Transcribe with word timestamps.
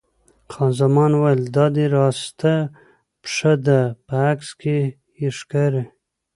خان 0.51 0.71
زمان 0.79 1.11
وویل: 1.15 1.41
دا 1.55 1.65
دې 1.75 1.85
راسته 1.97 2.53
پښه 3.23 3.53
ده، 3.65 3.79
په 4.05 4.13
عکس 4.29 4.49
کې 4.61 4.75
یې 5.21 5.29
ښکاري. 5.39 5.83